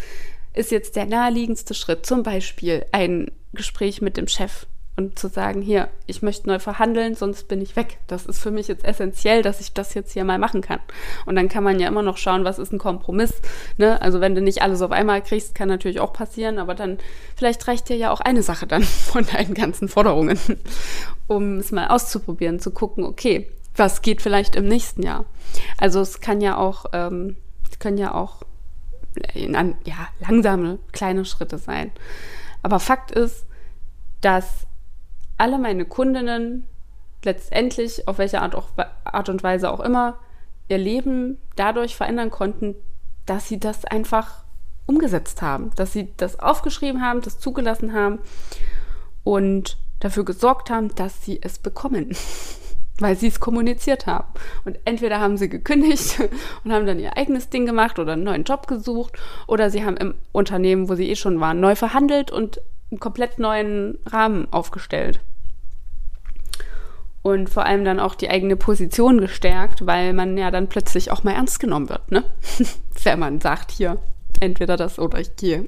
ist 0.55 0.71
jetzt 0.71 0.97
der 0.97 1.07
naheliegendste 1.07 1.75
Schritt? 1.75 2.07
Zum 2.07 2.23
Beispiel 2.23 2.85
ein 2.93 3.31
Gespräch 3.52 4.00
mit 4.00 4.17
dem 4.17 4.29
Chef 4.29 4.67
und 5.00 5.19
zu 5.19 5.28
sagen, 5.28 5.62
hier, 5.62 5.88
ich 6.07 6.21
möchte 6.21 6.47
neu 6.49 6.59
verhandeln, 6.59 7.14
sonst 7.14 7.49
bin 7.49 7.62
ich 7.62 7.75
weg. 7.75 7.99
Das 8.07 8.26
ist 8.26 8.38
für 8.38 8.50
mich 8.50 8.69
jetzt 8.69 8.85
essentiell, 8.85 9.42
dass 9.42 9.61
ich 9.61 9.73
das 9.73 9.95
jetzt 9.95 10.12
hier 10.12 10.25
mal 10.25 10.38
machen 10.38 10.61
kann. 10.61 10.78
Und 11.25 11.37
dann 11.37 11.49
kann 11.49 11.64
man 11.64 11.80
ja 11.80 11.88
immer 11.88 12.02
noch 12.02 12.19
schauen, 12.19 12.45
was 12.45 12.59
ist 12.59 12.73
ein 12.73 12.78
Kompromiss. 12.78 13.33
Ne? 13.78 14.00
Also 14.02 14.21
wenn 14.21 14.35
du 14.35 14.42
nicht 14.42 14.61
alles 14.61 14.83
auf 14.83 14.92
einmal 14.92 15.23
kriegst, 15.23 15.54
kann 15.54 15.69
natürlich 15.69 16.00
auch 16.00 16.12
passieren, 16.12 16.59
aber 16.59 16.75
dann 16.75 16.99
vielleicht 17.35 17.66
reicht 17.66 17.88
dir 17.88 17.97
ja 17.97 18.11
auch 18.11 18.21
eine 18.21 18.42
Sache 18.42 18.66
dann 18.66 18.83
von 18.85 19.25
deinen 19.25 19.54
ganzen 19.54 19.88
Forderungen, 19.88 20.38
um 21.26 21.57
es 21.57 21.73
mal 21.73 21.88
auszuprobieren, 21.88 22.61
zu 22.61 22.71
gucken, 22.71 23.04
okay, 23.04 23.50
was 23.76 24.02
geht 24.02 24.21
vielleicht 24.21 24.54
im 24.54 24.66
nächsten 24.66 25.02
Jahr. 25.02 25.25
Also 25.78 26.00
es 26.00 26.21
kann 26.21 26.42
ja 26.42 26.59
auch, 26.59 26.87
ähm, 26.92 27.37
können 27.78 27.97
ja 27.97 28.14
auch 28.14 28.42
in, 29.33 29.54
ja, 29.54 30.09
langsame, 30.21 30.78
kleine 30.92 31.25
Schritte 31.25 31.57
sein. 31.57 31.90
Aber 32.62 32.78
Fakt 32.78 33.11
ist, 33.11 33.47
dass 34.21 34.66
alle 35.41 35.59
meine 35.59 35.87
Kundinnen 35.87 36.67
letztendlich, 37.25 38.07
auf 38.07 38.19
welche 38.19 38.43
Art, 38.43 38.55
auch, 38.55 38.69
Art 39.05 39.29
und 39.31 39.43
Weise 39.43 39.71
auch 39.71 39.81
immer, 39.81 40.19
ihr 40.69 40.79
Leben 40.79 41.39
dadurch 41.57 41.97
verändern 41.97 42.31
konnten, 42.31 42.77
dass 43.25 43.49
sie 43.49 43.59
das 43.59 43.87
einfach 43.87 44.45
umgesetzt 44.85 45.41
haben, 45.41 45.71
dass 45.77 45.95
sie 45.95 46.13
das 46.19 46.39
aufgeschrieben 46.39 47.01
haben, 47.01 47.23
das 47.23 47.39
zugelassen 47.39 47.95
haben 47.95 48.19
und 49.25 49.79
dafür 50.01 50.27
gesorgt 50.27 50.69
haben, 50.69 50.95
dass 50.95 51.25
sie 51.25 51.41
es 51.43 51.59
bekommen, 51.59 52.15
weil 52.99 53.17
sie 53.17 53.29
es 53.29 53.41
kommuniziert 53.41 54.07
haben. 54.07 54.29
Und 54.67 54.79
entweder 54.85 55.21
haben 55.21 55.39
sie 55.39 55.49
gekündigt 55.49 56.21
und 56.65 56.73
haben 56.73 56.87
dann 56.87 56.99
ihr 56.99 57.17
eigenes 57.17 57.49
Ding 57.49 57.65
gemacht 57.65 57.99
oder 57.99 58.13
einen 58.13 58.25
neuen 58.25 58.45
Job 58.45 58.67
gesucht 58.67 59.19
oder 59.47 59.71
sie 59.71 59.85
haben 59.85 59.97
im 59.97 60.15
Unternehmen, 60.33 60.91
wo 60.91 60.97
sie 60.97 61.09
eh 61.09 61.17
schon 61.17 61.41
waren, 61.41 61.61
neu 61.61 61.77
verhandelt 61.77 62.31
und 62.31 62.61
einen 62.91 63.01
komplett 63.01 63.39
neuen 63.39 63.99
Rahmen 64.05 64.53
aufgestellt. 64.53 65.21
Und 67.23 67.50
vor 67.50 67.67
allem 67.67 67.85
dann 67.85 68.00
auch 68.00 68.15
die 68.15 68.31
eigene 68.31 68.57
Position 68.57 69.21
gestärkt, 69.21 69.87
weil 69.87 70.15
man 70.15 70.39
ja 70.39 70.50
dann 70.50 70.69
plötzlich 70.69 71.11
auch 71.11 71.23
mal 71.23 71.33
ernst 71.33 71.61
genommen 71.61 71.91
wird, 71.91 72.11
ne? 72.11 72.25
Wenn 73.03 73.19
man 73.19 73.41
sagt, 73.41 73.71
hier, 73.73 73.99
entweder 74.41 74.77
das 74.77 74.99
oder 74.99 75.19
ich 75.21 75.37
gehe. 75.37 75.67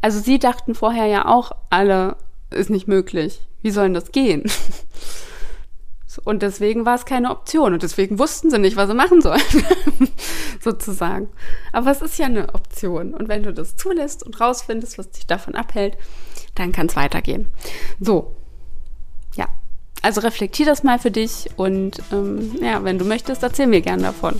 Also 0.00 0.18
sie 0.18 0.38
dachten 0.38 0.74
vorher 0.74 1.06
ja 1.06 1.26
auch 1.26 1.52
alle, 1.68 2.16
ist 2.50 2.70
nicht 2.70 2.88
möglich. 2.88 3.40
Wie 3.62 3.70
soll 3.70 3.84
denn 3.84 3.94
das 3.94 4.12
gehen? 4.12 4.44
Und 6.24 6.42
deswegen 6.42 6.84
war 6.84 6.96
es 6.96 7.04
keine 7.04 7.30
Option 7.30 7.72
und 7.72 7.84
deswegen 7.84 8.18
wussten 8.18 8.50
sie 8.50 8.58
nicht, 8.58 8.76
was 8.76 8.88
sie 8.88 8.96
machen 8.96 9.22
sollen, 9.22 9.40
sozusagen. 10.60 11.28
Aber 11.72 11.92
es 11.92 12.02
ist 12.02 12.18
ja 12.18 12.26
eine 12.26 12.52
Option 12.52 13.14
und 13.14 13.28
wenn 13.28 13.44
du 13.44 13.54
das 13.54 13.76
zulässt 13.76 14.24
und 14.24 14.40
rausfindest, 14.40 14.98
was 14.98 15.12
dich 15.12 15.28
davon 15.28 15.54
abhält, 15.54 15.96
dann 16.56 16.72
kann 16.72 16.86
es 16.86 16.96
weitergehen. 16.96 17.46
So. 18.00 18.34
Also 20.02 20.20
reflektier 20.20 20.66
das 20.66 20.82
mal 20.82 20.98
für 20.98 21.10
dich 21.10 21.48
und 21.56 22.02
ähm, 22.12 22.56
ja, 22.60 22.82
wenn 22.84 22.98
du 22.98 23.04
möchtest, 23.04 23.42
erzähl 23.42 23.66
mir 23.66 23.82
gern 23.82 24.02
davon. 24.02 24.38